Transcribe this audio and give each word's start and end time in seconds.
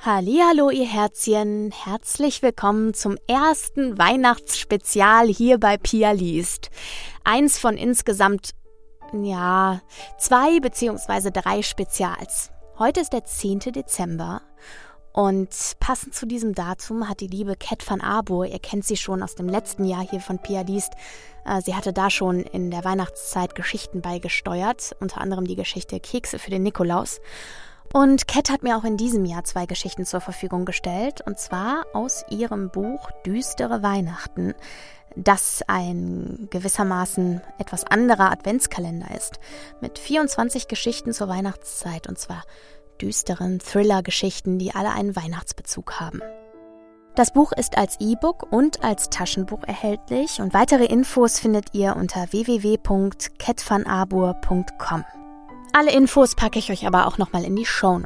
Hallihallo, 0.00 0.70
ihr 0.70 0.86
Herzchen. 0.86 1.70
Herzlich 1.70 2.40
willkommen 2.40 2.94
zum 2.94 3.18
ersten 3.26 3.98
Weihnachtsspezial 3.98 5.26
hier 5.26 5.58
bei 5.58 5.76
Pia 5.76 6.12
liest. 6.12 6.70
Eins 7.24 7.58
von 7.58 7.76
insgesamt, 7.76 8.52
ja, 9.12 9.82
zwei 10.16 10.60
beziehungsweise 10.60 11.30
drei 11.30 11.60
Spezials. 11.60 12.50
Heute 12.78 13.00
ist 13.00 13.12
der 13.12 13.24
10. 13.24 13.58
Dezember 13.58 14.40
und 15.12 15.50
passend 15.78 16.14
zu 16.14 16.26
diesem 16.26 16.54
Datum 16.54 17.06
hat 17.08 17.20
die 17.20 17.26
liebe 17.26 17.54
Cat 17.56 17.84
van 17.90 18.00
Arbour, 18.00 18.46
ihr 18.46 18.60
kennt 18.60 18.86
sie 18.86 18.96
schon 18.96 19.22
aus 19.22 19.34
dem 19.34 19.48
letzten 19.48 19.84
Jahr 19.84 20.08
hier 20.08 20.20
von 20.20 20.38
Pia 20.38 20.62
liest, 20.62 20.92
äh, 21.44 21.60
sie 21.60 21.74
hatte 21.74 21.92
da 21.92 22.08
schon 22.08 22.40
in 22.40 22.70
der 22.70 22.84
Weihnachtszeit 22.84 23.54
Geschichten 23.54 24.00
beigesteuert, 24.00 24.96
unter 25.00 25.20
anderem 25.20 25.44
die 25.44 25.56
Geschichte 25.56 26.00
Kekse 26.00 26.38
für 26.38 26.50
den 26.50 26.62
Nikolaus. 26.62 27.20
Und 27.92 28.28
Cat 28.28 28.50
hat 28.50 28.62
mir 28.62 28.76
auch 28.76 28.84
in 28.84 28.96
diesem 28.96 29.24
Jahr 29.24 29.42
zwei 29.44 29.66
Geschichten 29.66 30.04
zur 30.04 30.20
Verfügung 30.20 30.64
gestellt, 30.64 31.22
und 31.26 31.38
zwar 31.38 31.86
aus 31.94 32.24
ihrem 32.30 32.70
Buch 32.70 33.10
Düstere 33.24 33.82
Weihnachten, 33.82 34.54
das 35.16 35.62
ein 35.66 36.48
gewissermaßen 36.50 37.40
etwas 37.58 37.84
anderer 37.84 38.30
Adventskalender 38.30 39.16
ist, 39.16 39.40
mit 39.80 39.98
24 39.98 40.68
Geschichten 40.68 41.12
zur 41.12 41.28
Weihnachtszeit, 41.28 42.08
und 42.08 42.18
zwar 42.18 42.44
düsteren 43.00 43.58
Thriller-Geschichten, 43.58 44.58
die 44.58 44.74
alle 44.74 44.90
einen 44.90 45.16
Weihnachtsbezug 45.16 46.00
haben. 46.00 46.20
Das 47.14 47.32
Buch 47.32 47.52
ist 47.52 47.78
als 47.78 47.98
E-Book 48.00 48.52
und 48.52 48.84
als 48.84 49.08
Taschenbuch 49.10 49.64
erhältlich 49.64 50.40
und 50.40 50.54
weitere 50.54 50.84
Infos 50.84 51.40
findet 51.40 51.74
ihr 51.74 51.96
unter 51.96 52.32
www.catvanarbur.com. 52.32 55.04
Alle 55.72 55.92
Infos 55.92 56.34
packe 56.34 56.58
ich 56.58 56.70
euch 56.70 56.86
aber 56.86 57.06
auch 57.06 57.18
nochmal 57.18 57.44
in 57.44 57.56
die 57.56 57.66
Show. 57.66 58.00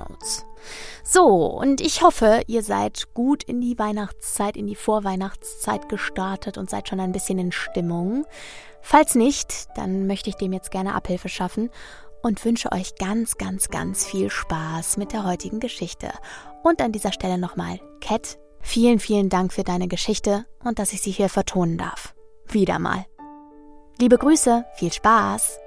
So, 1.05 1.27
und 1.27 1.81
ich 1.81 2.03
hoffe, 2.03 2.43
ihr 2.47 2.63
seid 2.63 3.15
gut 3.15 3.43
in 3.43 3.61
die 3.61 3.79
Weihnachtszeit, 3.79 4.57
in 4.57 4.67
die 4.67 4.77
Vorweihnachtszeit 4.77 5.89
gestartet 5.89 6.59
und 6.59 6.71
seid 6.71 6.89
schon 6.89 7.01
ein 7.01 7.13
bisschen 7.13 7.39
in 7.39 7.53
Stimmung. 7.53 8.25
Falls 8.81 9.15
nicht, 9.15 9.69
dann 9.77 10.07
möchte 10.07 10.31
ich 10.31 10.37
dem 10.37 10.53
jetzt 10.53 10.71
gerne 10.71 10.95
Abhilfe 10.95 11.29
schaffen 11.29 11.71
und 12.23 12.45
wünsche 12.45 12.73
euch 12.73 12.95
ganz, 12.97 13.37
ganz, 13.37 13.69
ganz 13.69 14.07
viel 14.07 14.31
Spaß 14.31 14.97
mit 14.97 15.13
der 15.13 15.25
heutigen 15.25 15.61
Geschichte. 15.61 16.11
Und 16.63 16.81
an 16.81 16.93
dieser 16.93 17.13
Stelle 17.13 17.39
nochmal, 17.39 17.81
Cat, 18.01 18.39
vielen, 18.61 18.99
vielen 18.99 19.29
Dank 19.29 19.53
für 19.53 19.65
deine 19.65 19.89
Geschichte 19.89 20.47
und 20.63 20.79
dass 20.79 20.93
ich 20.93 21.03
sie 21.03 21.11
hier 21.11 21.29
vertonen 21.29 21.79
darf. 21.79 22.15
Wieder 22.49 22.79
mal. 22.79 23.07
Liebe 23.99 24.19
Grüße, 24.19 24.65
viel 24.77 24.93
Spaß! 24.93 25.62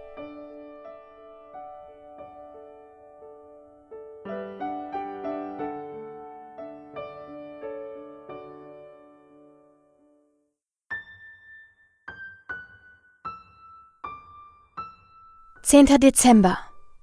10. 15.75 15.99
Dezember. 15.99 16.57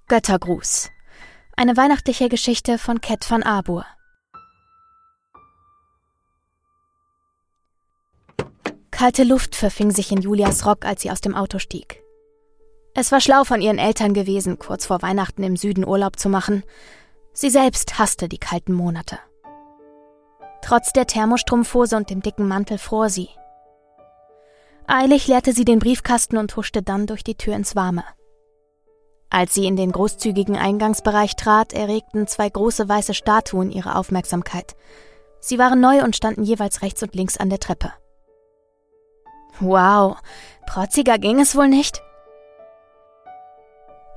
Göttergruß. 0.09 0.89
Eine 1.59 1.77
weihnachtliche 1.77 2.31
Geschichte 2.31 2.79
von 2.79 3.03
Cat 3.03 3.31
van 3.31 3.42
Arbour. 3.42 3.84
Kalte 8.91 9.25
Luft 9.25 9.56
verfing 9.56 9.91
sich 9.91 10.11
in 10.11 10.23
Julias 10.23 10.64
Rock, 10.64 10.86
als 10.86 11.02
sie 11.02 11.11
aus 11.11 11.20
dem 11.20 11.35
Auto 11.35 11.58
stieg. 11.58 12.02
Es 12.95 13.13
war 13.13 13.20
schlau 13.20 13.45
von 13.45 13.61
ihren 13.61 13.77
Eltern 13.77 14.14
gewesen, 14.14 14.58
kurz 14.58 14.86
vor 14.86 15.02
Weihnachten 15.02 15.42
im 15.42 15.58
Süden 15.58 15.86
Urlaub 15.86 16.18
zu 16.18 16.30
machen. 16.30 16.63
Sie 17.35 17.51
selbst 17.51 17.98
hasste 17.98 18.27
die 18.27 18.39
kalten 18.39 18.73
Monate. 18.73 19.18
Trotz 20.63 20.95
der 20.95 21.07
Thermostrumpfhose 21.07 21.95
und 21.95 22.08
dem 22.08 22.23
dicken 22.23 22.48
Mantel 22.48 22.79
fror 22.79 23.11
sie. 23.11 23.29
Eilig 24.86 25.27
leerte 25.27 25.52
sie 25.52 25.67
den 25.67 25.79
Briefkasten 25.79 26.39
und 26.39 26.57
huschte 26.57 26.83
dann 26.83 27.07
durch 27.07 27.23
die 27.23 27.35
Tür 27.35 27.55
ins 27.55 27.77
Warme. 27.77 28.05
Als 29.35 29.55
sie 29.55 29.65
in 29.65 29.77
den 29.77 29.93
großzügigen 29.93 30.57
Eingangsbereich 30.57 31.37
trat, 31.37 31.73
erregten 31.73 32.27
zwei 32.27 32.51
große 32.51 32.87
weiße 32.87 33.15
Statuen 33.15 33.70
ihre 33.70 33.97
Aufmerksamkeit. 33.97 34.77
Sie 35.41 35.59
waren 35.59 35.81
neu 35.81 36.05
und 36.05 36.15
standen 36.15 36.43
jeweils 36.43 36.83
rechts 36.83 37.03
und 37.03 37.15
links 37.15 37.39
an 37.39 37.48
der 37.48 37.59
Treppe. 37.59 37.95
Wow, 39.59 40.19
protziger 40.67 41.17
ging 41.17 41.41
es 41.41 41.57
wohl 41.57 41.69
nicht? 41.69 42.03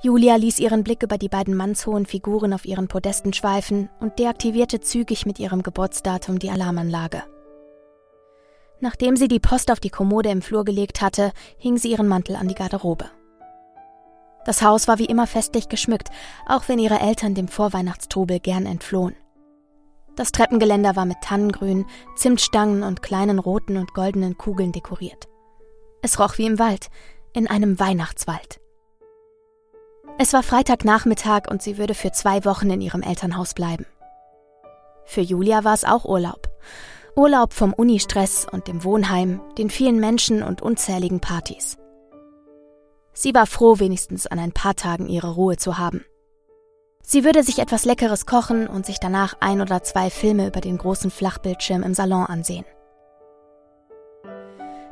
Julia 0.01 0.35
ließ 0.35 0.59
ihren 0.59 0.83
Blick 0.83 1.01
über 1.01 1.17
die 1.17 1.29
beiden 1.29 1.55
mannshohen 1.55 2.05
Figuren 2.05 2.51
auf 2.53 2.65
ihren 2.65 2.89
Podesten 2.89 3.31
schweifen 3.31 3.89
und 4.01 4.19
deaktivierte 4.19 4.81
zügig 4.81 5.25
mit 5.25 5.39
ihrem 5.39 5.63
Geburtsdatum 5.63 6.39
die 6.39 6.49
Alarmanlage. 6.49 7.23
Nachdem 8.81 9.15
sie 9.15 9.29
die 9.29 9.39
Post 9.39 9.71
auf 9.71 9.79
die 9.79 9.89
Kommode 9.89 10.27
im 10.27 10.41
Flur 10.41 10.65
gelegt 10.65 11.01
hatte, 11.01 11.31
hing 11.57 11.77
sie 11.77 11.91
ihren 11.91 12.09
Mantel 12.09 12.35
an 12.35 12.49
die 12.49 12.55
Garderobe. 12.55 13.05
Das 14.45 14.61
Haus 14.61 14.87
war 14.87 14.99
wie 14.99 15.05
immer 15.05 15.27
festlich 15.27 15.69
geschmückt, 15.69 16.09
auch 16.45 16.67
wenn 16.67 16.79
ihre 16.79 16.99
Eltern 16.99 17.33
dem 17.33 17.47
Vorweihnachtstrubel 17.47 18.39
gern 18.39 18.65
entflohen. 18.65 19.15
Das 20.15 20.31
Treppengeländer 20.31 20.95
war 20.95 21.05
mit 21.05 21.17
Tannengrün, 21.21 21.85
Zimtstangen 22.15 22.83
und 22.83 23.01
kleinen 23.01 23.39
roten 23.39 23.75
und 23.75 23.93
goldenen 23.93 24.37
Kugeln 24.37 24.71
dekoriert. 24.71 25.27
Es 26.01 26.19
roch 26.19 26.37
wie 26.37 26.45
im 26.45 26.59
Wald, 26.59 26.87
in 27.33 27.47
einem 27.47 27.79
Weihnachtswald. 27.79 28.61
Es 30.17 30.31
war 30.31 30.43
Freitagnachmittag 30.43 31.49
und 31.49 31.61
sie 31.61 31.77
würde 31.77 31.93
für 31.93 32.13
zwei 32.13 32.45
Wochen 32.45 32.69
in 32.69 32.79
ihrem 32.79 33.01
Elternhaus 33.01 33.53
bleiben. 33.53 33.85
Für 35.03 35.21
Julia 35.21 35.65
war 35.65 35.73
es 35.73 35.83
auch 35.83 36.05
Urlaub. 36.05 36.49
Urlaub 37.17 37.51
vom 37.51 37.73
Unistress 37.73 38.47
und 38.49 38.67
dem 38.67 38.83
Wohnheim, 38.83 39.41
den 39.57 39.69
vielen 39.69 39.99
Menschen 39.99 40.43
und 40.43 40.61
unzähligen 40.61 41.19
Partys. 41.19 41.77
Sie 43.15 43.33
war 43.33 43.47
froh, 43.47 43.79
wenigstens 43.79 44.27
an 44.27 44.39
ein 44.39 44.51
paar 44.51 44.75
Tagen 44.75 45.07
ihre 45.07 45.33
Ruhe 45.33 45.55
zu 45.55 45.77
haben. 45.77 46.03
Sie 47.01 47.23
würde 47.23 47.43
sich 47.43 47.59
etwas 47.59 47.85
Leckeres 47.85 48.25
kochen 48.25 48.67
und 48.67 48.85
sich 48.85 48.99
danach 48.99 49.35
ein 49.39 49.61
oder 49.61 49.83
zwei 49.83 50.09
Filme 50.09 50.47
über 50.47 50.59
den 50.59 50.77
großen 50.77 51.11
Flachbildschirm 51.11 51.81
im 51.81 51.93
Salon 51.93 52.25
ansehen. 52.25 52.65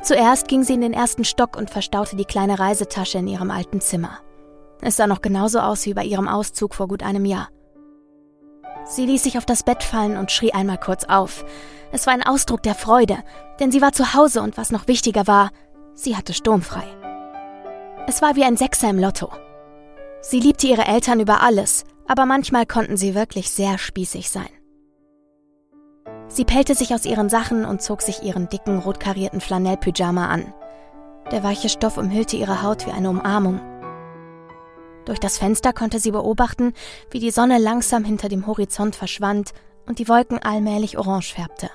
Zuerst 0.02 0.48
ging 0.48 0.64
sie 0.64 0.74
in 0.74 0.82
den 0.82 0.94
ersten 0.94 1.26
Stock 1.26 1.58
und 1.58 1.70
verstaute 1.70 2.16
die 2.16 2.26
kleine 2.26 2.60
Reisetasche 2.60 3.18
in 3.18 3.28
ihrem 3.28 3.52
alten 3.52 3.82
Zimmer. 3.82 4.20
Es 4.82 4.96
sah 4.96 5.08
noch 5.08 5.22
genauso 5.22 5.60
aus 5.60 5.86
wie 5.86 5.94
bei 5.94 6.04
ihrem 6.04 6.28
Auszug 6.28 6.76
vor 6.76 6.88
gut 6.88 7.04
einem 7.04 7.26
Jahr. 7.26 7.50
Sie 8.86 9.06
ließ 9.06 9.24
sich 9.24 9.38
auf 9.38 9.46
das 9.46 9.64
Bett 9.64 9.84
fallen 9.84 10.18
und 10.18 10.32
schrie 10.32 10.54
einmal 10.54 10.78
kurz 10.78 11.06
auf. 11.06 11.46
Es 11.92 12.06
war 12.06 12.14
ein 12.14 12.24
Ausdruck 12.24 12.64
der 12.64 12.76
Freude, 12.76 13.18
denn 13.60 13.72
sie 13.72 13.82
war 13.82 13.92
zu 13.92 14.14
Hause 14.14 14.42
und 14.42 14.58
was 14.58 14.72
noch 14.72 14.88
wichtiger 14.88 15.28
war, 15.28 15.52
sie 15.94 16.16
hatte 16.16 16.34
sturmfrei. 16.34 17.03
Es 18.06 18.22
war 18.22 18.36
wie 18.36 18.44
ein 18.44 18.58
Sechser 18.58 18.90
im 18.90 19.00
Lotto. 19.00 19.32
Sie 20.22 20.40
liebte 20.40 20.68
ihre 20.68 20.86
Eltern 20.86 21.20
über 21.20 21.42
alles, 21.42 21.86
aber 22.08 22.26
manchmal 22.26 22.66
konnten 22.66 22.98
sie 22.98 23.16
wirklich 23.16 23.50
sehr 23.50 23.78
spießig 23.78 24.30
sein. 24.30 24.50
Sie 26.28 26.44
pellte 26.44 26.76
sich 26.76 26.94
aus 26.94 27.06
ihren 27.06 27.30
Sachen 27.30 27.64
und 27.64 27.82
zog 27.82 28.02
sich 28.02 28.24
ihren 28.24 28.50
dicken, 28.50 28.80
rotkarierten 28.80 29.40
Flanellpyjama 29.40 30.28
an. 30.28 30.54
Der 31.32 31.44
weiche 31.44 31.70
Stoff 31.70 31.98
umhüllte 31.98 32.36
ihre 32.36 32.62
Haut 32.62 32.86
wie 32.86 32.92
eine 32.92 33.10
Umarmung. 33.10 33.62
Durch 35.06 35.20
das 35.20 35.38
Fenster 35.38 35.72
konnte 35.74 36.00
sie 36.00 36.12
beobachten, 36.12 36.74
wie 37.10 37.20
die 37.20 37.32
Sonne 37.32 37.58
langsam 37.58 38.04
hinter 38.04 38.30
dem 38.30 38.48
Horizont 38.48 38.96
verschwand 38.96 39.54
und 39.86 40.00
die 40.00 40.08
Wolken 40.08 40.40
allmählich 40.40 40.98
orange 40.98 41.34
färbte. 41.34 41.70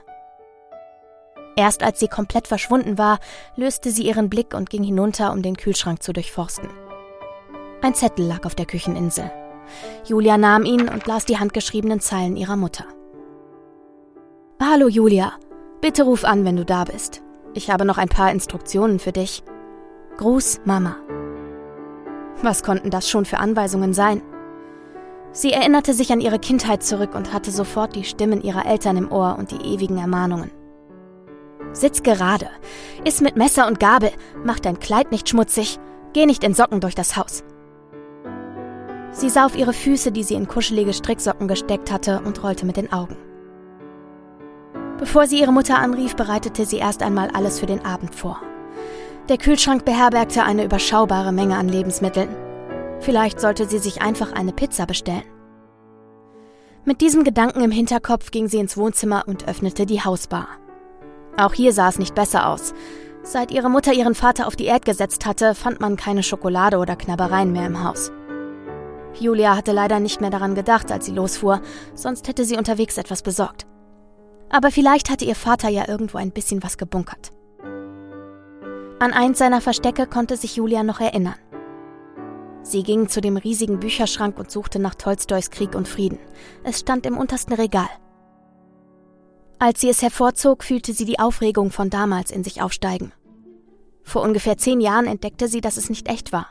Erst 1.58 1.82
als 1.82 1.99
sie 1.99 2.06
komplett 2.06 2.46
verschwunden 2.46 2.99
war, 2.99 3.19
löste 3.56 3.90
sie 3.90 4.05
ihren 4.05 4.31
Blick 4.31 4.55
und 4.55 4.70
ging 4.70 4.84
hinunter, 4.84 5.32
um 5.32 5.43
den 5.43 5.56
Kühlschrank 5.56 6.05
zu 6.05 6.12
durchforsten. 6.12 6.69
Ein 7.82 7.94
Zettel 7.94 8.28
lag 8.28 8.46
auf 8.46 8.55
der 8.55 8.64
Kücheninsel. 8.64 9.28
Julia 10.05 10.38
nahm 10.38 10.64
ihn 10.64 10.88
und 10.88 11.08
las 11.08 11.25
die 11.25 11.40
handgeschriebenen 11.40 11.99
Zeilen 11.99 12.37
ihrer 12.37 12.55
Mutter. 12.55 12.84
Hallo 14.62 14.87
Julia, 14.87 15.32
bitte 15.81 16.05
ruf 16.05 16.22
an, 16.22 16.44
wenn 16.44 16.55
du 16.55 16.64
da 16.64 16.84
bist. 16.84 17.22
Ich 17.55 17.70
habe 17.70 17.84
noch 17.84 17.99
ein 17.99 18.08
paar 18.08 18.31
Instruktionen 18.31 19.00
für 19.00 19.10
dich. 19.10 19.43
Gruß 20.16 20.60
Mama. 20.64 20.94
Was 22.40 22.62
konnten 22.62 22.90
das 22.90 23.10
schon 23.10 23.25
für 23.25 23.38
Anweisungen 23.38 23.94
sein? 23.94 24.22
Sie 25.32 25.52
erinnerte 25.52 25.93
sich 25.93 26.12
an 26.12 26.20
ihre 26.20 26.38
Kindheit 26.38 26.84
zurück 26.84 27.16
und 27.16 27.32
hatte 27.32 27.50
sofort 27.50 27.96
die 27.96 28.05
Stimmen 28.05 28.43
ihrer 28.43 28.64
Eltern 28.64 28.96
im 28.96 29.10
Ohr 29.10 29.34
und 29.37 29.50
die 29.50 29.75
ewigen 29.75 29.99
Ermahnungen. 29.99 30.52
Sitz 31.73 32.03
gerade. 32.03 32.49
Iss 33.05 33.20
mit 33.20 33.37
Messer 33.37 33.67
und 33.67 33.81
Gabel. 33.81 34.11
Mach 34.44 34.59
dein 34.59 34.81
Kleid 34.81 35.12
nicht 35.12 35.29
schmutzig. 35.29 35.79
Geh 36.12 36.26
nicht 36.26 36.44
in 36.44 36.55
Socken 36.55 36.81
durch 36.81 36.94
das 36.94 37.17
Haus. 37.17 37.44
Sie 39.11 39.31
sah 39.31 39.47
auf 39.47 39.56
ihre 39.56 39.73
Füße, 39.73 40.12
die 40.12 40.23
sie 40.23 40.35
in 40.35 40.49
kuschelige 40.49 40.93
Stricksocken 40.93 41.49
gesteckt 41.49 41.91
hatte, 41.91 42.20
und 42.25 42.43
rollte 42.43 42.67
mit 42.67 42.76
den 42.76 42.93
Augen. 42.93 43.17
Bevor 44.99 45.26
sie 45.26 45.41
ihre 45.41 45.53
Mutter 45.53 45.79
anrief, 45.79 46.17
bereitete 46.17 46.67
sie 46.67 46.79
erst 46.79 47.03
einmal 47.03 47.31
alles 47.32 47.61
für 47.61 47.67
den 47.67 47.85
Abend 47.85 48.15
vor. 48.15 48.41
Der 49.29 49.38
Kühlschrank 49.38 49.85
beherbergte 49.85 50.43
eine 50.43 50.65
überschaubare 50.65 51.32
Menge 51.32 51.56
an 51.56 51.69
Lebensmitteln. 51.69 52.29
Vielleicht 53.00 53.41
sollte 53.41 53.67
sie 53.67 53.79
sich 53.79 54.03
einfach 54.03 54.32
eine 54.32 54.53
Pizza 54.53 54.87
bestellen. 54.87 55.25
Mit 56.85 57.00
diesem 57.00 57.23
Gedanken 57.23 57.61
im 57.61 57.70
Hinterkopf 57.70 58.31
ging 58.31 58.49
sie 58.49 58.59
ins 58.59 58.76
Wohnzimmer 58.76 59.25
und 59.26 59.47
öffnete 59.47 59.85
die 59.85 60.03
Hausbar. 60.03 60.49
Auch 61.38 61.55
hier 61.55 61.73
sah 61.73 61.88
es 61.88 61.99
nicht 61.99 62.17
besser 62.17 62.49
aus. 62.49 62.75
Seit 63.23 63.52
ihre 63.52 63.70
Mutter 63.70 63.93
ihren 63.93 64.17
Vater 64.17 64.46
auf 64.46 64.56
Diät 64.56 64.85
gesetzt 64.85 65.25
hatte, 65.25 65.55
fand 65.55 65.81
man 65.81 65.96
keine 65.96 66.25
Schokolade 66.25 66.79
oder 66.79 66.96
Knabbereien 66.96 67.52
mehr 67.52 67.67
im 67.67 67.85
Haus. 67.85 68.11
Julia 69.14 69.56
hatte 69.56 69.73
leider 69.73 70.00
nicht 70.00 70.20
mehr 70.20 70.31
daran 70.31 70.55
gedacht, 70.55 70.90
als 70.90 71.06
sie 71.06 71.12
losfuhr, 71.12 71.61
sonst 71.94 72.26
hätte 72.26 72.44
sie 72.44 72.56
unterwegs 72.56 72.99
etwas 72.99 73.23
besorgt. 73.23 73.67
Aber 74.50 74.70
vielleicht 74.70 75.11
hatte 75.11 75.25
ihr 75.25 75.35
Vater 75.37 75.69
ja 75.69 75.88
irgendwo 75.88 76.19
ein 76.19 76.32
bisschen 76.32 76.62
was 76.62 76.76
gebunkert. 76.76 77.31
An 79.00 79.12
eins 79.12 79.38
seiner 79.38 79.61
Verstecke 79.61 80.06
konnte 80.06 80.37
sich 80.37 80.56
Julia 80.56 80.82
noch 80.82 81.00
erinnern. 81.00 81.37
Sie 82.62 82.82
ging 82.82 83.08
zu 83.08 83.20
dem 83.20 83.37
riesigen 83.37 83.79
Bücherschrank 83.79 84.38
und 84.38 84.50
suchte 84.50 84.81
nach 84.81 84.96
Tolstois 84.96 85.50
Krieg 85.50 85.76
und 85.76 85.87
Frieden. 85.87 86.19
Es 86.64 86.81
stand 86.81 87.06
im 87.06 87.17
untersten 87.17 87.55
Regal. 87.55 87.88
Als 89.60 89.81
sie 89.81 89.88
es 89.88 90.02
hervorzog, 90.02 90.62
fühlte 90.62 90.93
sie 90.93 91.05
die 91.05 91.19
Aufregung 91.19 91.72
von 91.72 91.90
damals 91.90 92.31
in 92.31 92.44
sich 92.44 92.62
aufsteigen. 92.62 93.12
Vor 94.05 94.22
ungefähr 94.22 94.56
zehn 94.56 94.81
Jahren 94.81 95.06
entdeckte 95.06 95.49
sie, 95.49 95.60
dass 95.60 95.76
es 95.76 95.90
nicht 95.90 96.08
echt 96.08 96.32
war. 96.32 96.46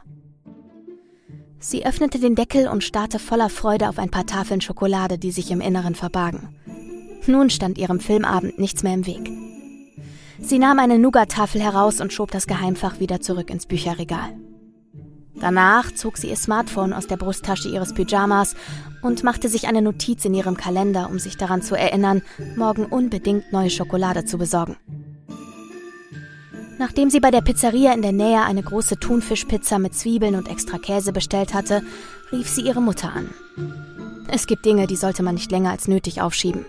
Sie 1.60 1.86
öffnete 1.86 2.20
den 2.20 2.36
Deckel 2.36 2.68
und 2.68 2.84
starrte 2.84 3.18
voller 3.18 3.50
Freude 3.50 3.90
auf 3.90 3.98
ein 3.98 4.12
paar 4.12 4.26
Tafeln 4.26 4.62
Schokolade, 4.62 5.18
die 5.18 5.32
sich 5.32 5.50
im 5.52 5.62
Inneren 5.62 5.96
verbargen. 5.96 6.56
Nun 7.26 7.50
stand 7.50 7.78
ihrem 7.78 8.00
Filmabend 8.00 8.60
nichts 8.60 8.84
mehr 8.84 8.94
im 8.94 9.08
Weg. 9.08 9.32
Sie 10.40 10.60
nahm 10.60 10.78
eine 10.78 11.00
Nougat-Tafel 11.00 11.62
heraus 11.62 12.00
und 12.00 12.14
schob 12.14 12.32
das 12.32 12.46
Geheimfach 12.46 13.00
wieder 13.00 13.22
zurück 13.22 13.50
ins 13.50 13.66
Bücherregal. 13.66 14.36
Danach 15.40 15.92
zog 15.94 16.18
sie 16.18 16.30
ihr 16.30 16.36
Smartphone 16.36 16.94
aus 16.94 17.08
der 17.08 17.18
Brusttasche 17.18 17.70
ihres 17.70 17.94
Pyjamas 17.94 18.56
und 19.02 19.24
machte 19.24 19.50
sich 19.50 19.68
eine 19.68 19.82
Notiz 19.82 20.26
in 20.26 20.34
ihrem 20.34 20.58
Kalender, 20.58 21.10
um 21.10 21.20
sich 21.20 21.38
daran 21.38 21.62
zu 21.62 21.76
erinnern, 21.76 22.22
morgen 22.56 22.86
unbedingt 22.86 23.52
neue 23.52 23.70
Schokolade 23.70 24.26
zu 24.26 24.38
besorgen. 24.38 24.78
Nachdem 26.80 27.10
sie 27.10 27.20
bei 27.20 27.32
der 27.32 27.42
Pizzeria 27.42 27.94
in 27.94 28.02
der 28.02 28.12
Nähe 28.12 28.44
eine 28.44 28.62
große 28.62 28.98
Thunfischpizza 28.98 29.80
mit 29.80 29.96
Zwiebeln 29.96 30.36
und 30.36 30.48
extra 30.48 30.78
Käse 30.78 31.12
bestellt 31.12 31.54
hatte, 31.54 31.82
rief 32.32 32.48
sie 32.48 32.62
ihre 32.62 32.82
Mutter 32.82 33.12
an. 33.14 33.30
Es 34.28 34.46
gibt 34.46 34.66
Dinge, 34.66 34.88
die 34.88 34.96
sollte 34.96 35.24
man 35.24 35.36
nicht 35.36 35.52
länger 35.52 35.72
als 35.72 35.88
nötig 35.88 36.22
aufschieben. 36.22 36.66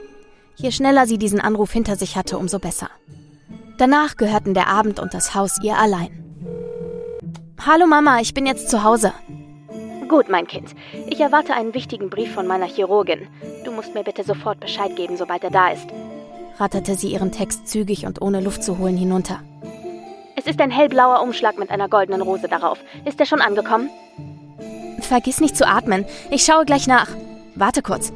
Je 0.56 0.72
schneller 0.72 1.06
sie 1.06 1.18
diesen 1.18 1.40
Anruf 1.40 1.72
hinter 1.72 1.96
sich 1.96 2.16
hatte, 2.16 2.38
umso 2.38 2.58
besser. 2.58 2.90
Danach 3.76 4.16
gehörten 4.16 4.54
der 4.54 4.68
Abend 4.68 4.98
und 4.98 5.14
das 5.14 5.34
Haus 5.34 5.58
ihr 5.62 5.76
allein. 5.76 6.27
Hallo 7.66 7.86
Mama, 7.86 8.20
ich 8.20 8.34
bin 8.34 8.46
jetzt 8.46 8.70
zu 8.70 8.84
Hause. 8.84 9.12
Gut, 10.08 10.28
mein 10.28 10.46
Kind. 10.46 10.74
Ich 11.08 11.20
erwarte 11.20 11.54
einen 11.54 11.74
wichtigen 11.74 12.08
Brief 12.08 12.32
von 12.32 12.46
meiner 12.46 12.66
Chirurgin. 12.66 13.26
Du 13.64 13.72
musst 13.72 13.94
mir 13.94 14.04
bitte 14.04 14.22
sofort 14.24 14.60
Bescheid 14.60 14.94
geben, 14.96 15.16
sobald 15.16 15.44
er 15.44 15.50
da 15.50 15.70
ist. 15.70 15.86
Ratterte 16.58 16.94
sie 16.94 17.12
ihren 17.12 17.32
Text 17.32 17.68
zügig 17.68 18.06
und 18.06 18.22
ohne 18.22 18.40
Luft 18.40 18.62
zu 18.62 18.78
holen 18.78 18.96
hinunter. 18.96 19.40
Es 20.36 20.46
ist 20.46 20.60
ein 20.60 20.70
hellblauer 20.70 21.20
Umschlag 21.20 21.58
mit 21.58 21.70
einer 21.70 21.88
goldenen 21.88 22.22
Rose 22.22 22.48
darauf. 22.48 22.78
Ist 23.04 23.20
er 23.20 23.26
schon 23.26 23.40
angekommen? 23.40 23.90
Vergiss 25.00 25.40
nicht 25.40 25.56
zu 25.56 25.66
atmen. 25.66 26.06
Ich 26.30 26.44
schaue 26.44 26.64
gleich 26.64 26.86
nach. 26.86 27.08
Warte 27.54 27.82
kurz. 27.82 28.12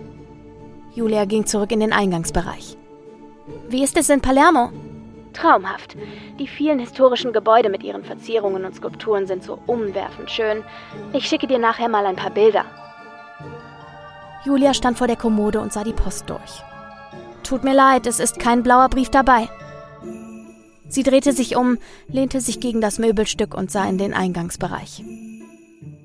Julia 0.94 1.24
ging 1.24 1.46
zurück 1.46 1.72
in 1.72 1.80
den 1.80 1.92
Eingangsbereich. 1.92 2.76
Wie 3.68 3.82
ist 3.82 3.96
es 3.96 4.08
in 4.08 4.20
Palermo? 4.20 4.70
Traumhaft. 5.32 5.96
Die 6.38 6.46
vielen 6.46 6.78
historischen 6.78 7.32
Gebäude 7.32 7.68
mit 7.68 7.82
ihren 7.82 8.04
Verzierungen 8.04 8.64
und 8.64 8.74
Skulpturen 8.74 9.26
sind 9.26 9.42
so 9.42 9.58
umwerfend 9.66 10.30
schön. 10.30 10.64
Ich 11.12 11.26
schicke 11.26 11.46
dir 11.46 11.58
nachher 11.58 11.88
mal 11.88 12.06
ein 12.06 12.16
paar 12.16 12.30
Bilder. 12.30 12.64
Julia 14.44 14.74
stand 14.74 14.98
vor 14.98 15.06
der 15.06 15.16
Kommode 15.16 15.60
und 15.60 15.72
sah 15.72 15.84
die 15.84 15.92
Post 15.92 16.28
durch. 16.28 16.62
Tut 17.44 17.64
mir 17.64 17.74
leid, 17.74 18.06
es 18.06 18.20
ist 18.20 18.38
kein 18.38 18.62
blauer 18.62 18.88
Brief 18.88 19.08
dabei. 19.08 19.48
Sie 20.88 21.02
drehte 21.02 21.32
sich 21.32 21.56
um, 21.56 21.78
lehnte 22.08 22.40
sich 22.40 22.60
gegen 22.60 22.80
das 22.80 22.98
Möbelstück 22.98 23.54
und 23.54 23.70
sah 23.70 23.88
in 23.88 23.98
den 23.98 24.12
Eingangsbereich. 24.12 25.02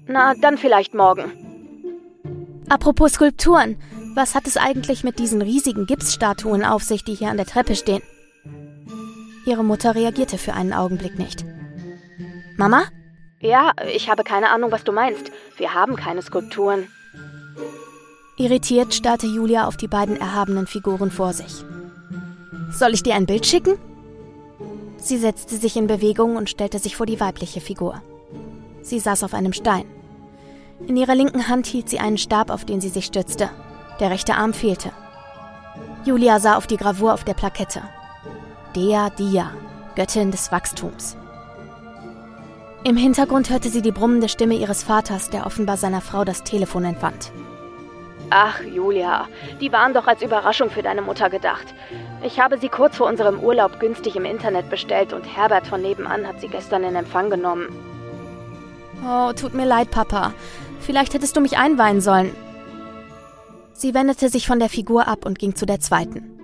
Na, 0.08 0.34
dann 0.36 0.58
vielleicht 0.58 0.94
morgen. 0.94 1.32
Apropos 2.70 3.14
Skulpturen, 3.14 3.78
was 4.16 4.36
hat 4.36 4.48
es 4.48 4.58
eigentlich 4.58 5.04
mit 5.04 5.20
diesen 5.20 5.42
riesigen 5.42 5.86
Gipsstatuen 5.86 6.64
auf 6.64 6.84
sich, 6.84 7.04
die 7.04 7.14
hier 7.14 7.30
an 7.30 7.38
der 7.38 7.46
Treppe 7.46 7.76
stehen? 7.76 8.02
Ihre 9.48 9.64
Mutter 9.64 9.96
reagierte 9.96 10.38
für 10.38 10.54
einen 10.54 10.74
Augenblick 10.74 11.18
nicht. 11.18 11.46
Mama? 12.58 12.84
Ja, 13.40 13.72
ich 13.94 14.10
habe 14.10 14.26
keine 14.26 14.50
Ahnung, 14.50 14.74
was 14.74 14.84
du 14.84 14.92
meinst. 14.92 15.32
Wir 15.56 15.74
haben 15.74 15.96
keine 15.96 16.22
Skulpturen. 16.22 16.90
Irritiert 18.36 18.94
starrte 18.94 19.26
Julia 19.26 19.66
auf 19.66 19.78
die 19.78 19.88
beiden 19.88 20.18
erhabenen 20.18 20.68
Figuren 20.68 21.12
vor 21.12 21.32
sich. 21.32 21.64
Soll 22.72 22.94
ich 22.94 23.04
dir 23.04 23.16
ein 23.16 23.26
Bild 23.26 23.46
schicken? 23.46 23.78
Sie 24.98 25.18
setzte 25.18 25.56
sich 25.56 25.78
in 25.78 25.88
Bewegung 25.88 26.36
und 26.36 26.50
stellte 26.50 26.80
sich 26.80 26.98
vor 26.98 27.06
die 27.06 27.22
weibliche 27.22 27.62
Figur. 27.62 28.02
Sie 28.82 29.00
saß 29.00 29.24
auf 29.24 29.34
einem 29.34 29.54
Stein. 29.54 29.86
In 30.88 30.98
ihrer 30.98 31.16
linken 31.16 31.48
Hand 31.48 31.68
hielt 31.68 31.88
sie 31.88 32.00
einen 32.00 32.18
Stab, 32.18 32.50
auf 32.50 32.66
den 32.66 32.82
sie 32.82 32.90
sich 32.90 33.06
stützte. 33.06 33.50
Der 34.02 34.12
rechte 34.12 34.36
Arm 34.36 34.54
fehlte. 34.54 34.92
Julia 36.04 36.42
sah 36.42 36.58
auf 36.58 36.68
die 36.68 36.78
Gravur 36.78 37.14
auf 37.14 37.24
der 37.24 37.34
Plakette. 37.34 37.82
Dea 38.76 39.10
Dia, 39.18 39.52
Göttin 39.96 40.32
des 40.32 40.52
Wachstums. 40.52 41.18
Im 42.84 42.96
Hintergrund 42.96 43.50
hörte 43.50 43.70
sie 43.70 43.82
die 43.82 43.92
brummende 43.92 44.30
Stimme 44.30 44.56
ihres 44.56 44.84
Vaters, 44.84 45.30
der 45.30 45.46
offenbar 45.46 45.78
seiner 45.78 46.02
Frau 46.02 46.24
das 46.24 46.44
Telefon 46.44 46.86
entwand. 46.86 47.32
Ach, 48.30 48.62
Julia, 48.62 49.28
die 49.62 49.72
waren 49.72 49.94
doch 49.94 50.06
als 50.08 50.22
Überraschung 50.22 50.70
für 50.70 50.84
deine 50.84 51.02
Mutter 51.02 51.30
gedacht. 51.30 51.74
Ich 52.24 52.40
habe 52.40 52.58
sie 52.58 52.70
kurz 52.70 52.98
vor 52.98 53.08
unserem 53.08 53.40
Urlaub 53.40 53.80
günstig 53.80 54.16
im 54.16 54.26
Internet 54.26 54.70
bestellt 54.70 55.14
und 55.14 55.24
Herbert 55.24 55.68
von 55.68 55.82
nebenan 55.82 56.28
hat 56.28 56.42
sie 56.42 56.50
gestern 56.50 56.84
in 56.84 56.96
Empfang 56.96 57.30
genommen. 57.30 57.68
Oh, 59.06 59.32
tut 59.34 59.54
mir 59.54 59.66
leid, 59.66 59.92
Papa. 59.92 60.34
Vielleicht 60.82 61.14
hättest 61.14 61.36
du 61.36 61.42
mich 61.42 61.58
einweihen 61.58 62.02
sollen. 62.02 62.36
Sie 63.74 63.94
wendete 63.94 64.30
sich 64.30 64.48
von 64.48 64.60
der 64.60 64.70
Figur 64.70 65.08
ab 65.08 65.26
und 65.26 65.40
ging 65.40 65.56
zu 65.56 65.66
der 65.66 65.80
zweiten. 65.80 66.37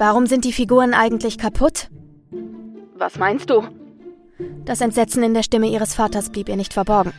Warum 0.00 0.26
sind 0.26 0.46
die 0.46 0.54
Figuren 0.54 0.94
eigentlich 0.94 1.36
kaputt? 1.36 1.90
Was 2.94 3.18
meinst 3.18 3.50
du? 3.50 3.68
Das 4.64 4.80
Entsetzen 4.80 5.22
in 5.22 5.34
der 5.34 5.42
Stimme 5.42 5.66
ihres 5.66 5.94
Vaters 5.94 6.30
blieb 6.30 6.48
ihr 6.48 6.56
nicht 6.56 6.72
verborgen. 6.72 7.12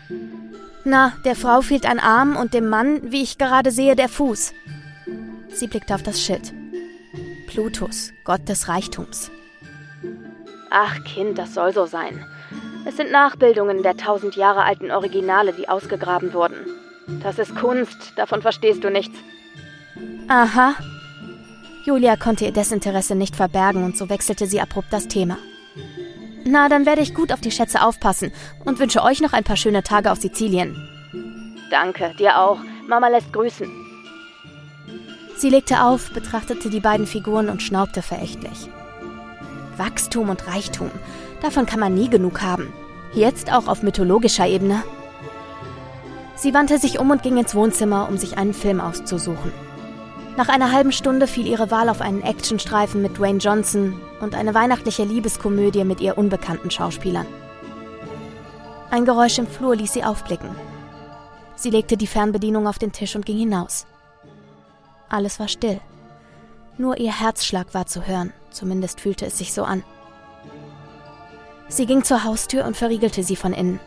Na, 0.83 1.13
der 1.23 1.35
Frau 1.35 1.61
fehlt 1.61 1.85
ein 1.85 1.99
Arm 1.99 2.35
und 2.35 2.55
dem 2.55 2.67
Mann, 2.67 3.11
wie 3.11 3.21
ich 3.21 3.37
gerade 3.37 3.69
sehe, 3.69 3.95
der 3.95 4.09
Fuß. 4.09 4.53
Sie 5.49 5.67
blickte 5.67 5.93
auf 5.93 6.01
das 6.01 6.19
Schild. 6.19 6.55
Plutus, 7.45 8.13
Gott 8.25 8.49
des 8.49 8.67
Reichtums. 8.67 9.29
Ach 10.71 11.03
Kind, 11.03 11.37
das 11.37 11.53
soll 11.53 11.73
so 11.73 11.85
sein. 11.85 12.25
Es 12.87 12.97
sind 12.97 13.11
Nachbildungen 13.11 13.83
der 13.83 13.95
tausend 13.95 14.35
Jahre 14.35 14.63
alten 14.63 14.89
Originale, 14.89 15.53
die 15.53 15.69
ausgegraben 15.69 16.33
wurden. 16.33 16.65
Das 17.21 17.37
ist 17.37 17.55
Kunst, 17.55 18.13
davon 18.15 18.41
verstehst 18.41 18.83
du 18.83 18.89
nichts. 18.89 19.19
Aha. 20.27 20.73
Julia 21.83 22.15
konnte 22.15 22.45
ihr 22.45 22.51
Desinteresse 22.51 23.15
nicht 23.15 23.35
verbergen 23.35 23.83
und 23.83 23.97
so 23.97 24.09
wechselte 24.09 24.45
sie 24.45 24.61
abrupt 24.61 24.91
das 24.91 25.07
Thema. 25.07 25.37
Na, 26.45 26.69
dann 26.69 26.85
werde 26.85 27.01
ich 27.01 27.13
gut 27.13 27.31
auf 27.31 27.41
die 27.41 27.51
Schätze 27.51 27.81
aufpassen 27.81 28.31
und 28.65 28.79
wünsche 28.79 29.03
euch 29.03 29.21
noch 29.21 29.33
ein 29.33 29.43
paar 29.43 29.57
schöne 29.57 29.83
Tage 29.83 30.11
auf 30.11 30.19
Sizilien. 30.19 30.75
Danke, 31.69 32.13
dir 32.17 32.39
auch. 32.39 32.59
Mama 32.87 33.07
lässt 33.07 33.31
grüßen. 33.31 33.69
Sie 35.37 35.49
legte 35.49 35.83
auf, 35.83 36.11
betrachtete 36.11 36.69
die 36.69 36.79
beiden 36.79 37.07
Figuren 37.07 37.49
und 37.49 37.63
schnaubte 37.63 38.01
verächtlich. 38.01 38.69
Wachstum 39.77 40.29
und 40.29 40.47
Reichtum, 40.47 40.91
davon 41.41 41.65
kann 41.65 41.79
man 41.79 41.95
nie 41.95 42.09
genug 42.09 42.41
haben. 42.41 42.71
Jetzt 43.13 43.51
auch 43.51 43.67
auf 43.67 43.81
mythologischer 43.81 44.47
Ebene. 44.47 44.83
Sie 46.35 46.53
wandte 46.53 46.77
sich 46.77 46.99
um 46.99 47.09
und 47.09 47.23
ging 47.23 47.37
ins 47.37 47.55
Wohnzimmer, 47.55 48.07
um 48.09 48.17
sich 48.17 48.37
einen 48.37 48.53
Film 48.53 48.81
auszusuchen. 48.81 49.51
Nach 50.41 50.49
einer 50.49 50.71
halben 50.71 50.91
Stunde 50.91 51.27
fiel 51.27 51.45
ihre 51.45 51.69
Wahl 51.69 51.87
auf 51.87 52.01
einen 52.01 52.23
Actionstreifen 52.23 52.99
mit 52.99 53.19
Dwayne 53.19 53.37
Johnson 53.37 54.01
und 54.21 54.33
eine 54.33 54.55
weihnachtliche 54.55 55.03
Liebeskomödie 55.03 55.83
mit 55.83 56.01
ihr 56.01 56.17
unbekannten 56.17 56.71
Schauspielern. 56.71 57.27
Ein 58.89 59.05
Geräusch 59.05 59.37
im 59.37 59.45
Flur 59.45 59.75
ließ 59.75 59.93
sie 59.93 60.03
aufblicken. 60.03 60.49
Sie 61.55 61.69
legte 61.69 61.95
die 61.95 62.07
Fernbedienung 62.07 62.65
auf 62.65 62.79
den 62.79 62.91
Tisch 62.91 63.15
und 63.15 63.27
ging 63.27 63.37
hinaus. 63.37 63.85
Alles 65.09 65.39
war 65.39 65.47
still. 65.47 65.79
Nur 66.75 66.97
ihr 66.97 67.19
Herzschlag 67.19 67.75
war 67.75 67.85
zu 67.85 68.07
hören, 68.07 68.33
zumindest 68.49 68.99
fühlte 68.99 69.27
es 69.27 69.37
sich 69.37 69.53
so 69.53 69.63
an. 69.63 69.83
Sie 71.67 71.85
ging 71.85 72.03
zur 72.03 72.23
Haustür 72.23 72.65
und 72.65 72.75
verriegelte 72.75 73.21
sie 73.21 73.35
von 73.35 73.53
innen. 73.53 73.79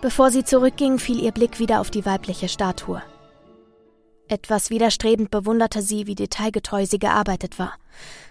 Bevor 0.00 0.32
sie 0.32 0.42
zurückging, 0.42 0.98
fiel 0.98 1.22
ihr 1.22 1.30
Blick 1.30 1.60
wieder 1.60 1.80
auf 1.80 1.92
die 1.92 2.04
weibliche 2.04 2.48
Statue. 2.48 3.02
Etwas 4.28 4.70
widerstrebend 4.70 5.30
bewunderte 5.30 5.82
sie, 5.82 6.06
wie 6.06 6.14
detailgetreu 6.14 6.86
sie 6.86 6.98
gearbeitet 6.98 7.58
war. 7.58 7.74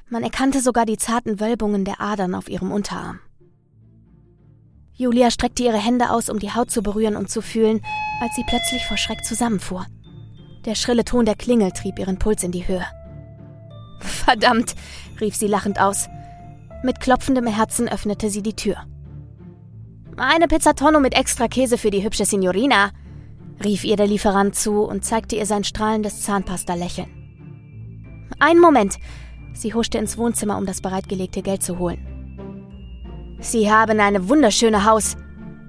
Man 0.10 0.24
erkannte 0.24 0.60
sogar 0.62 0.86
die 0.86 0.98
zarten 0.98 1.40
Wölbungen 1.40 1.86
der 1.86 2.02
Adern 2.02 2.34
auf 2.36 2.50
ihrem 2.50 2.72
Unterarm. 2.72 3.20
Julia 4.96 5.32
streckte 5.32 5.64
ihre 5.64 5.78
Hände 5.78 6.10
aus, 6.12 6.30
um 6.30 6.40
die 6.40 6.54
Haut 6.54 6.72
zu 6.72 6.82
berühren 6.82 7.16
und 7.16 7.30
zu 7.30 7.42
fühlen, 7.42 7.82
als 8.22 8.36
sie 8.36 8.44
plötzlich 8.48 8.86
vor 8.86 8.98
Schreck 8.98 9.24
zusammenfuhr. 9.24 9.86
Der 10.66 10.76
schrille 10.76 11.04
Ton 11.04 11.26
der 11.26 11.36
Klingel 11.36 11.72
trieb 11.72 12.00
ihren 12.00 12.20
Puls 12.20 12.44
in 12.44 12.52
die 12.52 12.68
Höhe. 12.68 12.86
Verdammt, 14.00 14.76
rief 15.20 15.36
sie 15.36 15.48
lachend 15.48 15.80
aus. 15.80 16.08
Mit 16.84 17.00
klopfendem 17.00 17.48
Herzen 17.48 17.88
öffnete 17.88 18.30
sie 18.30 18.44
die 18.44 18.56
Tür. 18.56 18.78
Eine 20.18 20.48
Pizzatonno 20.48 21.00
mit 21.00 21.16
extra 21.16 21.48
Käse 21.48 21.78
für 21.78 21.90
die 21.90 22.04
hübsche 22.04 22.26
Signorina, 22.26 22.92
rief 23.64 23.84
ihr 23.84 23.96
der 23.96 24.08
Lieferant 24.08 24.56
zu 24.56 24.84
und 24.84 25.04
zeigte 25.04 25.36
ihr 25.36 25.46
sein 25.46 25.64
strahlendes 25.64 26.22
Zahnpasta-Lächeln. 26.22 27.10
Einen 28.40 28.60
Moment. 28.60 28.98
Sie 29.54 29.74
huschte 29.74 29.98
ins 29.98 30.18
Wohnzimmer, 30.18 30.58
um 30.58 30.66
das 30.66 30.82
bereitgelegte 30.82 31.42
Geld 31.42 31.62
zu 31.62 31.78
holen. 31.78 33.38
Sie 33.40 33.72
haben 33.72 34.00
eine 34.00 34.30
wunderschöne 34.30 34.86
Haus, 34.86 35.16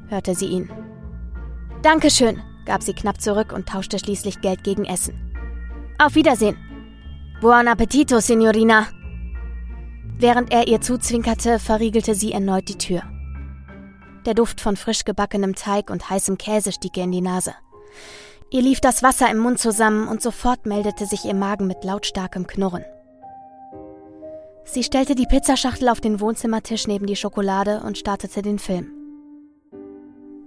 hörte 0.08 0.34
sie 0.34 0.46
ihn. 0.46 0.70
Dankeschön, 1.82 2.40
gab 2.64 2.82
sie 2.82 2.94
knapp 2.94 3.20
zurück 3.20 3.52
und 3.52 3.68
tauschte 3.68 3.98
schließlich 3.98 4.40
Geld 4.40 4.64
gegen 4.64 4.84
Essen. 4.84 5.14
Auf 5.98 6.14
Wiedersehen. 6.14 6.56
Buon 7.40 7.68
appetito, 7.68 8.20
Signorina. 8.20 8.86
Während 10.18 10.52
er 10.52 10.66
ihr 10.66 10.80
zuzwinkerte, 10.80 11.58
verriegelte 11.58 12.14
sie 12.14 12.32
erneut 12.32 12.68
die 12.68 12.78
Tür. 12.78 13.02
Der 14.24 14.34
Duft 14.34 14.60
von 14.60 14.76
frisch 14.76 15.04
gebackenem 15.04 15.54
Teig 15.54 15.90
und 15.90 16.08
heißem 16.08 16.38
Käse 16.38 16.72
stieg 16.72 16.96
ihr 16.96 17.04
in 17.04 17.12
die 17.12 17.20
Nase. 17.20 17.54
Ihr 18.50 18.62
lief 18.62 18.80
das 18.80 19.02
Wasser 19.02 19.30
im 19.30 19.38
Mund 19.38 19.58
zusammen 19.58 20.06
und 20.06 20.22
sofort 20.22 20.66
meldete 20.66 21.06
sich 21.06 21.24
ihr 21.24 21.34
Magen 21.34 21.66
mit 21.66 21.82
lautstarkem 21.82 22.46
Knurren. 22.46 22.84
Sie 24.64 24.82
stellte 24.82 25.14
die 25.14 25.26
Pizzaschachtel 25.26 25.88
auf 25.88 26.00
den 26.00 26.20
Wohnzimmertisch 26.20 26.86
neben 26.86 27.06
die 27.06 27.16
Schokolade 27.16 27.82
und 27.84 27.98
startete 27.98 28.42
den 28.42 28.58
Film. 28.58 28.90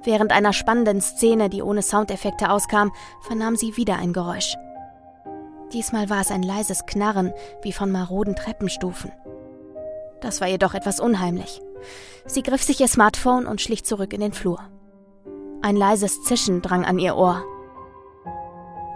Während 0.03 0.31
einer 0.31 0.53
spannenden 0.53 1.01
Szene, 1.01 1.49
die 1.49 1.61
ohne 1.61 1.81
Soundeffekte 1.81 2.49
auskam, 2.49 2.93
vernahm 3.21 3.55
sie 3.55 3.77
wieder 3.77 3.97
ein 3.97 4.13
Geräusch. 4.13 4.55
Diesmal 5.73 6.09
war 6.09 6.21
es 6.21 6.31
ein 6.31 6.43
leises 6.43 6.85
Knarren 6.85 7.33
wie 7.61 7.73
von 7.73 7.91
maroden 7.91 8.35
Treppenstufen. 8.35 9.11
Das 10.21 10.39
war 10.39 10.47
ihr 10.47 10.57
doch 10.57 10.73
etwas 10.73 10.99
unheimlich. 10.99 11.61
Sie 12.25 12.41
griff 12.41 12.63
sich 12.63 12.79
ihr 12.79 12.87
Smartphone 12.87 13.45
und 13.45 13.61
schlich 13.61 13.83
zurück 13.83 14.13
in 14.13 14.21
den 14.21 14.33
Flur. 14.33 14.59
Ein 15.61 15.75
leises 15.75 16.23
Zischen 16.23 16.61
drang 16.61 16.85
an 16.85 16.99
ihr 16.99 17.15
Ohr. 17.15 17.43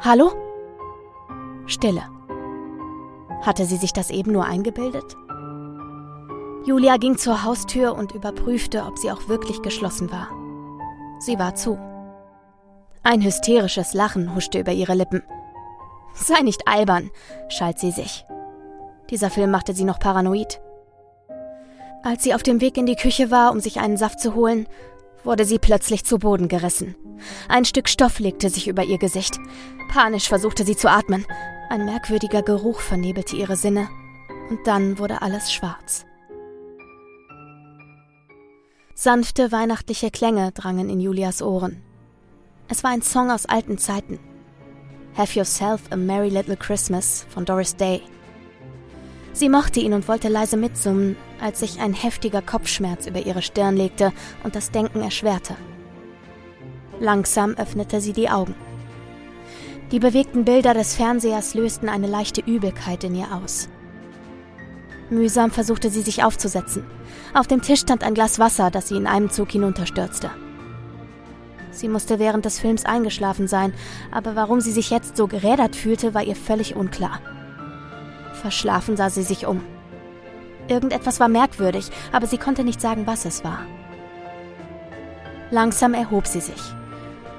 Hallo? 0.01 0.31
Stille. 1.65 2.03
Hatte 3.41 3.65
sie 3.65 3.77
sich 3.77 3.93
das 3.93 4.11
eben 4.11 4.31
nur 4.31 4.45
eingebildet? 4.45 5.17
Julia 6.63 6.97
ging 6.97 7.17
zur 7.17 7.43
Haustür 7.43 7.95
und 7.95 8.11
überprüfte, 8.11 8.83
ob 8.85 8.99
sie 8.99 9.11
auch 9.11 9.27
wirklich 9.27 9.63
geschlossen 9.63 10.11
war. 10.11 10.29
Sie 11.19 11.39
war 11.39 11.55
zu. 11.55 11.79
Ein 13.03 13.23
hysterisches 13.23 13.93
Lachen 13.93 14.35
huschte 14.35 14.59
über 14.59 14.71
ihre 14.71 14.93
Lippen. 14.93 15.23
Sei 16.13 16.41
nicht 16.41 16.67
albern, 16.67 17.09
schalt 17.49 17.79
sie 17.79 17.91
sich. 17.91 18.25
Dieser 19.09 19.31
Film 19.31 19.49
machte 19.49 19.73
sie 19.73 19.85
noch 19.85 19.99
paranoid. 19.99 20.61
Als 22.03 22.23
sie 22.23 22.33
auf 22.33 22.43
dem 22.43 22.61
Weg 22.61 22.77
in 22.77 22.85
die 22.85 22.95
Küche 22.95 23.31
war, 23.31 23.51
um 23.51 23.59
sich 23.59 23.79
einen 23.79 23.97
Saft 23.97 24.19
zu 24.19 24.35
holen, 24.35 24.67
wurde 25.23 25.45
sie 25.45 25.59
plötzlich 25.59 26.03
zu 26.05 26.17
Boden 26.17 26.47
gerissen. 26.47 26.95
Ein 27.47 27.65
Stück 27.65 27.89
Stoff 27.89 28.19
legte 28.19 28.49
sich 28.49 28.67
über 28.67 28.83
ihr 28.83 28.97
Gesicht. 28.97 29.37
Panisch 29.91 30.27
versuchte 30.27 30.65
sie 30.65 30.75
zu 30.75 30.89
atmen. 30.89 31.25
Ein 31.69 31.85
merkwürdiger 31.85 32.41
Geruch 32.41 32.79
vernebelte 32.79 33.35
ihre 33.35 33.55
Sinne. 33.55 33.89
Und 34.49 34.65
dann 34.65 34.97
wurde 34.97 35.21
alles 35.21 35.51
schwarz. 35.53 36.05
Sanfte 38.93 39.51
weihnachtliche 39.51 40.11
Klänge 40.11 40.51
drangen 40.51 40.89
in 40.89 40.99
Julias 40.99 41.41
Ohren. 41.41 41.81
Es 42.67 42.83
war 42.83 42.91
ein 42.91 43.01
Song 43.01 43.31
aus 43.31 43.47
alten 43.47 43.77
Zeiten. 43.77 44.19
Have 45.17 45.37
Yourself 45.37 45.81
a 45.91 45.95
Merry 45.95 46.29
Little 46.29 46.55
Christmas 46.55 47.25
von 47.29 47.43
Doris 47.43 47.75
Day. 47.75 48.01
Sie 49.33 49.49
mochte 49.49 49.79
ihn 49.79 49.93
und 49.93 50.07
wollte 50.07 50.27
leise 50.27 50.57
mitsummen, 50.57 51.15
als 51.41 51.59
sich 51.59 51.79
ein 51.79 51.93
heftiger 51.93 52.41
Kopfschmerz 52.41 53.07
über 53.07 53.19
ihre 53.19 53.41
Stirn 53.41 53.75
legte 53.75 54.13
und 54.43 54.55
das 54.55 54.71
Denken 54.71 55.01
erschwerte. 55.01 55.55
Langsam 56.99 57.55
öffnete 57.55 57.99
sie 57.99 58.13
die 58.13 58.29
Augen. 58.29 58.55
Die 59.91 59.99
bewegten 59.99 60.45
Bilder 60.45 60.73
des 60.73 60.95
Fernsehers 60.95 61.53
lösten 61.53 61.89
eine 61.89 62.07
leichte 62.07 62.41
Übelkeit 62.41 63.03
in 63.03 63.15
ihr 63.15 63.33
aus. 63.33 63.67
Mühsam 65.09 65.51
versuchte 65.51 65.89
sie 65.89 66.01
sich 66.01 66.23
aufzusetzen. 66.23 66.85
Auf 67.33 67.47
dem 67.47 67.61
Tisch 67.61 67.81
stand 67.81 68.03
ein 68.03 68.13
Glas 68.13 68.39
Wasser, 68.39 68.71
das 68.71 68.87
sie 68.87 68.95
in 68.95 69.07
einem 69.07 69.29
Zug 69.29 69.51
hinunterstürzte. 69.51 70.31
Sie 71.71 71.89
musste 71.89 72.19
während 72.19 72.45
des 72.45 72.59
Films 72.59 72.85
eingeschlafen 72.85 73.47
sein, 73.47 73.73
aber 74.11 74.35
warum 74.35 74.61
sie 74.61 74.71
sich 74.71 74.89
jetzt 74.89 75.17
so 75.17 75.27
gerädert 75.27 75.75
fühlte, 75.75 76.13
war 76.13 76.23
ihr 76.23 76.35
völlig 76.35 76.75
unklar. 76.75 77.19
Verschlafen 78.33 78.95
sah 78.95 79.09
sie 79.09 79.23
sich 79.23 79.45
um. 79.45 79.61
Irgendetwas 80.67 81.19
war 81.19 81.27
merkwürdig, 81.27 81.89
aber 82.11 82.27
sie 82.27 82.37
konnte 82.37 82.63
nicht 82.63 82.81
sagen, 82.81 83.07
was 83.07 83.25
es 83.25 83.43
war. 83.43 83.65
Langsam 85.49 85.93
erhob 85.93 86.27
sie 86.27 86.41
sich. 86.41 86.61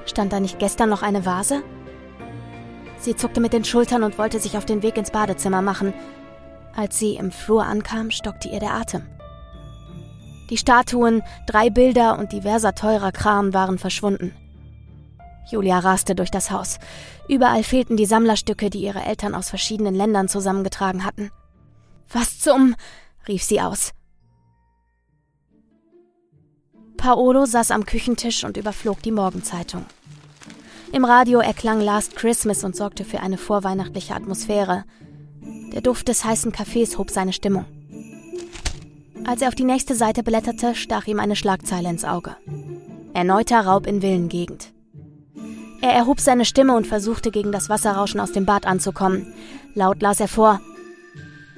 Stand 0.04 0.32
da 0.32 0.40
nicht 0.40 0.58
gestern 0.58 0.90
noch 0.90 1.02
eine 1.02 1.24
Vase? 1.24 1.62
Sie 2.98 3.16
zuckte 3.16 3.40
mit 3.40 3.52
den 3.52 3.64
Schultern 3.64 4.02
und 4.02 4.18
wollte 4.18 4.38
sich 4.38 4.56
auf 4.56 4.64
den 4.64 4.82
Weg 4.82 4.96
ins 4.96 5.10
Badezimmer 5.10 5.62
machen. 5.62 5.94
Als 6.76 6.98
sie 6.98 7.16
im 7.16 7.32
Flur 7.32 7.64
ankam, 7.64 8.10
stockte 8.10 8.48
ihr 8.48 8.60
der 8.60 8.74
Atem. 8.74 9.02
Die 10.50 10.58
Statuen, 10.58 11.22
drei 11.46 11.70
Bilder 11.70 12.18
und 12.18 12.32
diverser 12.32 12.74
teurer 12.74 13.10
Kram 13.10 13.54
waren 13.54 13.78
verschwunden. 13.78 14.34
Julia 15.50 15.78
raste 15.78 16.14
durch 16.14 16.30
das 16.30 16.50
Haus. 16.50 16.78
Überall 17.28 17.62
fehlten 17.62 17.96
die 17.96 18.06
Sammlerstücke, 18.06 18.70
die 18.70 18.82
ihre 18.82 19.04
Eltern 19.04 19.34
aus 19.34 19.48
verschiedenen 19.48 19.94
Ländern 19.94 20.28
zusammengetragen 20.28 21.04
hatten. 21.04 21.30
Was 22.12 22.38
zum? 22.38 22.74
Rief 23.28 23.42
sie 23.42 23.60
aus. 23.60 23.92
Paolo 26.96 27.46
saß 27.46 27.72
am 27.72 27.84
Küchentisch 27.84 28.44
und 28.44 28.56
überflog 28.56 29.02
die 29.02 29.10
Morgenzeitung. 29.10 29.84
Im 30.92 31.04
Radio 31.04 31.40
erklang 31.40 31.80
Last 31.80 32.16
Christmas 32.16 32.64
und 32.64 32.76
sorgte 32.76 33.04
für 33.04 33.20
eine 33.20 33.38
vorweihnachtliche 33.38 34.14
Atmosphäre. 34.14 34.84
Der 35.72 35.80
Duft 35.80 36.08
des 36.08 36.24
heißen 36.24 36.52
Kaffees 36.52 36.98
hob 36.98 37.10
seine 37.10 37.32
Stimmung. 37.32 37.64
Als 39.24 39.40
er 39.40 39.48
auf 39.48 39.54
die 39.54 39.64
nächste 39.64 39.94
Seite 39.94 40.22
blätterte, 40.22 40.74
stach 40.74 41.06
ihm 41.06 41.18
eine 41.18 41.34
Schlagzeile 41.34 41.88
ins 41.88 42.04
Auge. 42.04 42.36
Erneuter 43.14 43.60
Raub 43.60 43.86
in 43.86 44.00
Villengegend. 44.00 44.72
Er 45.80 45.92
erhob 45.92 46.20
seine 46.20 46.44
Stimme 46.44 46.76
und 46.76 46.86
versuchte 46.86 47.30
gegen 47.30 47.52
das 47.52 47.68
Wasserrauschen 47.68 48.20
aus 48.20 48.32
dem 48.32 48.46
Bad 48.46 48.66
anzukommen. 48.66 49.32
Laut 49.74 50.02
las 50.02 50.20
er 50.20 50.28
vor. 50.28 50.60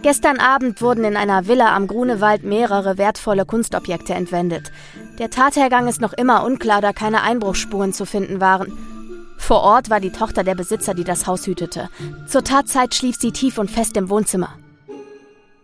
Gestern 0.05 0.39
Abend 0.39 0.83
wurden 0.83 1.03
in 1.03 1.17
einer 1.17 1.47
Villa 1.47 1.75
am 1.75 1.87
Grunewald 1.87 2.45
mehrere 2.45 2.99
wertvolle 2.99 3.47
Kunstobjekte 3.47 4.13
entwendet. 4.13 4.71
Der 5.19 5.31
Tathergang 5.31 5.89
ist 5.89 6.03
noch 6.03 6.13
immer 6.13 6.45
unklar, 6.45 6.83
da 6.83 6.93
keine 6.93 7.23
Einbruchsspuren 7.23 7.95
zu 7.95 8.05
finden 8.05 8.39
waren. 8.39 8.71
Vor 9.39 9.63
Ort 9.63 9.89
war 9.89 10.01
die 10.01 10.13
Tochter 10.13 10.45
der 10.45 10.57
Besitzer, 10.57 10.93
die 10.93 11.05
das 11.05 11.27
Haus 11.27 11.47
hütete. 11.47 11.89
Zur 12.27 12.45
Tatzeit 12.45 12.95
schlief 12.95 13.17
sie 13.19 13.33
tief 13.33 13.57
und 13.57 13.71
fest 13.71 13.97
im 13.97 14.11
Wohnzimmer. 14.11 14.51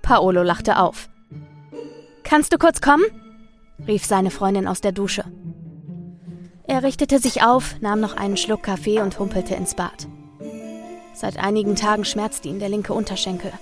Paolo 0.01 0.43
lachte 0.43 0.79
auf. 0.79 1.11
Kannst 2.23 2.55
du 2.55 2.57
kurz 2.57 2.81
kommen? 2.81 3.05
rief 3.87 4.07
seine 4.07 4.31
Freundin 4.31 4.67
aus 4.67 4.81
der 4.81 4.93
Dusche. 4.93 5.25
Er 6.67 6.83
richtete 6.83 7.19
sich 7.19 7.43
auf, 7.43 7.79
nahm 7.83 8.01
noch 8.01 8.17
einen 8.17 8.39
Schluck 8.39 8.63
Kaffee 8.63 9.03
und 9.03 9.19
humpelte 9.19 9.55
ins 9.55 9.75
Bad. 9.75 10.09
Seit 11.13 11.39
einigen 11.39 11.77
Tagen 11.77 12.07
schmerzte 12.07 12.49
ihn 12.49 12.59
der 12.59 12.71
linke 12.71 12.95
Unterschenkel. 12.95 13.53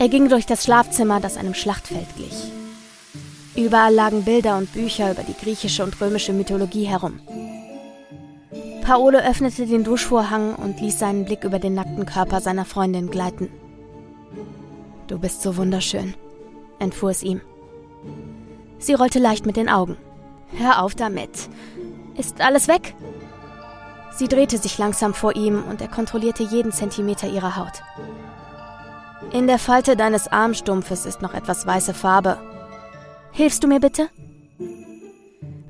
Er 0.00 0.08
ging 0.08 0.30
durch 0.30 0.46
das 0.46 0.64
Schlafzimmer, 0.64 1.20
das 1.20 1.36
einem 1.36 1.52
Schlachtfeld 1.52 2.06
glich. 2.16 2.50
Überall 3.54 3.92
lagen 3.92 4.24
Bilder 4.24 4.56
und 4.56 4.72
Bücher 4.72 5.10
über 5.10 5.22
die 5.22 5.34
griechische 5.34 5.84
und 5.84 6.00
römische 6.00 6.32
Mythologie 6.32 6.84
herum. 6.84 7.20
Paolo 8.80 9.18
öffnete 9.18 9.66
den 9.66 9.84
Duschvorhang 9.84 10.54
und 10.54 10.80
ließ 10.80 10.98
seinen 10.98 11.26
Blick 11.26 11.44
über 11.44 11.58
den 11.58 11.74
nackten 11.74 12.06
Körper 12.06 12.40
seiner 12.40 12.64
Freundin 12.64 13.10
gleiten. 13.10 13.50
Du 15.06 15.18
bist 15.18 15.42
so 15.42 15.58
wunderschön, 15.58 16.14
entfuhr 16.78 17.10
es 17.10 17.22
ihm. 17.22 17.42
Sie 18.78 18.94
rollte 18.94 19.18
leicht 19.18 19.44
mit 19.44 19.58
den 19.58 19.68
Augen. 19.68 19.98
Hör 20.56 20.82
auf 20.82 20.94
damit. 20.94 21.50
Ist 22.16 22.40
alles 22.40 22.68
weg? 22.68 22.94
Sie 24.16 24.28
drehte 24.28 24.56
sich 24.56 24.78
langsam 24.78 25.12
vor 25.12 25.36
ihm 25.36 25.62
und 25.62 25.82
er 25.82 25.88
kontrollierte 25.88 26.42
jeden 26.42 26.72
Zentimeter 26.72 27.28
ihrer 27.28 27.56
Haut. 27.56 27.82
In 29.32 29.46
der 29.46 29.58
Falte 29.58 29.96
deines 29.96 30.28
Armstumpfes 30.28 31.06
ist 31.06 31.22
noch 31.22 31.34
etwas 31.34 31.66
weiße 31.66 31.94
Farbe. 31.94 32.38
Hilfst 33.32 33.62
du 33.62 33.68
mir 33.68 33.78
bitte? 33.78 34.08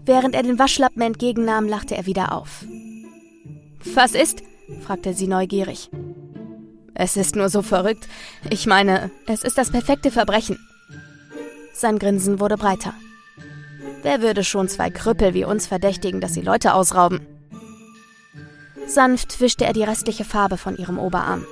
Während 0.07 0.35
er 0.35 0.43
den 0.43 0.59
Waschlappen 0.59 1.03
entgegennahm, 1.03 1.69
lachte 1.69 1.97
er 1.97 2.07
wieder 2.07 2.33
auf. 2.33 2.65
Was 3.95 4.15
ist? 4.15 4.43
fragte 4.83 5.15
sie 5.15 5.27
neugierig. 5.27 5.91
Es 6.95 7.17
ist 7.17 7.37
nur 7.37 7.49
so 7.49 7.63
verrückt. 7.63 8.09
Ich 8.51 8.67
meine, 8.67 9.11
es 9.27 9.43
ist 9.43 9.59
das 9.59 9.71
perfekte 9.71 10.11
Verbrechen. 10.11 10.59
Sein 11.75 11.99
Grinsen 11.99 12.41
wurde 12.41 12.57
breiter. 12.57 12.95
Wer 14.03 14.23
würde 14.23 14.45
schon 14.45 14.69
zwei 14.69 14.91
Krüppel 14.91 15.35
wie 15.35 15.45
uns 15.45 15.67
verdächtigen, 15.67 16.21
dass 16.21 16.35
sie 16.35 16.41
Leute 16.41 16.75
ausrauben? 16.75 17.27
Sanft 18.87 19.41
wischte 19.41 19.65
er 19.65 19.73
die 19.73 19.85
restliche 19.85 20.25
Farbe 20.25 20.57
von 20.57 20.77
ihrem 20.77 20.99
Oberarm. 20.99 21.45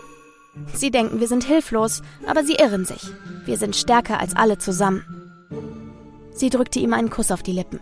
Sie 0.75 0.91
denken, 0.91 1.21
wir 1.21 1.29
sind 1.29 1.45
hilflos, 1.45 2.03
aber 2.27 2.45
sie 2.45 2.55
irren 2.55 2.85
sich. 2.85 3.03
Wir 3.45 3.57
sind 3.57 3.77
stärker 3.77 4.21
als 4.21 4.37
alle 4.37 4.59
zusammen. 4.59 5.05
Sie 6.33 6.51
drückte 6.51 6.79
ihm 6.79 6.93
einen 6.93 7.11
Kuss 7.11 7.33
auf 7.33 7.43
die 7.43 7.53
Lippen. 7.53 7.81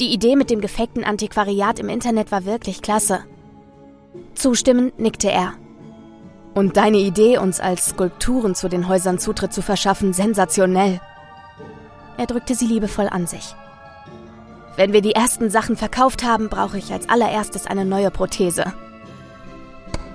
Die 0.00 0.12
Idee 0.12 0.36
mit 0.36 0.50
dem 0.50 0.60
gefakten 0.60 1.04
Antiquariat 1.04 1.78
im 1.78 1.88
Internet 1.88 2.30
war 2.30 2.44
wirklich 2.44 2.82
klasse. 2.82 3.20
Zustimmend 4.34 4.98
nickte 4.98 5.30
er. 5.30 5.54
Und 6.54 6.76
deine 6.76 6.98
Idee, 6.98 7.38
uns 7.38 7.60
als 7.60 7.86
Skulpturen 7.86 8.54
zu 8.54 8.68
den 8.68 8.88
Häusern 8.88 9.18
Zutritt 9.18 9.52
zu 9.52 9.62
verschaffen, 9.62 10.12
sensationell. 10.12 11.00
Er 12.18 12.26
drückte 12.26 12.54
sie 12.54 12.66
liebevoll 12.66 13.08
an 13.08 13.26
sich. 13.26 13.54
Wenn 14.76 14.92
wir 14.92 15.00
die 15.00 15.12
ersten 15.12 15.48
Sachen 15.48 15.76
verkauft 15.76 16.24
haben, 16.24 16.50
brauche 16.50 16.76
ich 16.76 16.92
als 16.92 17.08
allererstes 17.08 17.66
eine 17.66 17.86
neue 17.86 18.10
Prothese. 18.10 18.74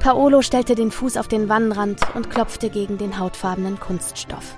Paolo 0.01 0.41
stellte 0.41 0.73
den 0.73 0.89
Fuß 0.89 1.15
auf 1.17 1.27
den 1.27 1.47
Wannenrand 1.47 2.01
und 2.15 2.31
klopfte 2.31 2.71
gegen 2.71 2.97
den 2.97 3.19
hautfarbenen 3.19 3.79
Kunststoff. 3.79 4.57